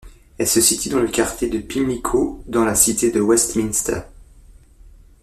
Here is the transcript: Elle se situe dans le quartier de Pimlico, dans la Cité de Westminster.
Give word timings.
Elle 0.39 0.47
se 0.47 0.61
situe 0.61 0.89
dans 0.89 0.99
le 0.99 1.07
quartier 1.09 1.47
de 1.47 1.59
Pimlico, 1.59 2.43
dans 2.47 2.65
la 2.65 2.73
Cité 2.73 3.11
de 3.11 3.21
Westminster. 3.21 4.01